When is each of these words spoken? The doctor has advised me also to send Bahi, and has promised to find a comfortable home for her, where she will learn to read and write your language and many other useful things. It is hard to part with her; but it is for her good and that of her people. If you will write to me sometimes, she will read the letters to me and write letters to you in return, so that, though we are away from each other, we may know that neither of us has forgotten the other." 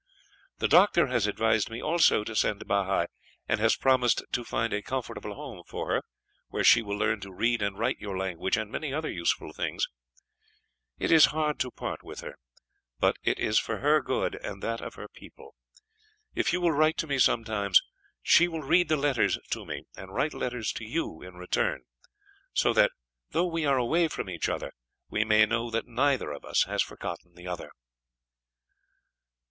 The 0.57 0.67
doctor 0.67 1.05
has 1.05 1.27
advised 1.27 1.69
me 1.69 1.79
also 1.79 2.23
to 2.23 2.35
send 2.35 2.65
Bahi, 2.65 3.05
and 3.47 3.59
has 3.59 3.75
promised 3.75 4.23
to 4.31 4.43
find 4.43 4.73
a 4.73 4.81
comfortable 4.81 5.35
home 5.35 5.61
for 5.67 5.89
her, 5.93 6.01
where 6.47 6.63
she 6.63 6.81
will 6.81 6.97
learn 6.97 7.19
to 7.19 7.31
read 7.31 7.61
and 7.61 7.77
write 7.77 7.99
your 7.99 8.17
language 8.17 8.57
and 8.57 8.71
many 8.71 8.91
other 8.91 9.11
useful 9.11 9.53
things. 9.53 9.85
It 10.97 11.11
is 11.11 11.25
hard 11.25 11.59
to 11.59 11.69
part 11.69 12.01
with 12.01 12.21
her; 12.21 12.33
but 12.99 13.17
it 13.21 13.37
is 13.39 13.59
for 13.59 13.77
her 13.77 14.01
good 14.01 14.43
and 14.43 14.63
that 14.63 14.81
of 14.81 14.95
her 14.95 15.07
people. 15.07 15.53
If 16.33 16.51
you 16.51 16.61
will 16.61 16.71
write 16.71 16.97
to 16.97 17.05
me 17.05 17.19
sometimes, 17.19 17.79
she 18.23 18.47
will 18.47 18.63
read 18.63 18.89
the 18.89 18.97
letters 18.97 19.37
to 19.51 19.65
me 19.67 19.83
and 19.95 20.11
write 20.15 20.33
letters 20.33 20.71
to 20.77 20.83
you 20.83 21.21
in 21.21 21.35
return, 21.35 21.83
so 22.53 22.73
that, 22.73 22.89
though 23.29 23.45
we 23.45 23.67
are 23.67 23.77
away 23.77 24.07
from 24.07 24.31
each 24.31 24.49
other, 24.49 24.71
we 25.11 25.23
may 25.23 25.45
know 25.45 25.69
that 25.69 25.85
neither 25.85 26.31
of 26.31 26.43
us 26.43 26.63
has 26.63 26.81
forgotten 26.81 27.35
the 27.35 27.45
other." 27.45 27.69